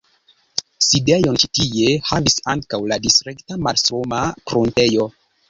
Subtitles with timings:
[0.85, 5.09] Sidejon ĉi tie havis ankaŭ la Distrikta mastruma pruntejo.